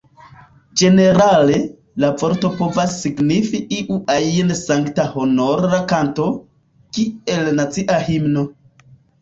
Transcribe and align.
Ĝenerale, 0.81 1.57
la 2.03 2.09
vorto 2.21 2.51
povas 2.61 2.95
signifi 3.03 3.61
iu 3.81 3.99
ajn 4.15 4.55
sankta 4.63 5.07
honora 5.13 5.83
kanto, 5.93 6.27
kiel 6.99 7.53
nacia 7.61 8.03
himno. 8.11 8.49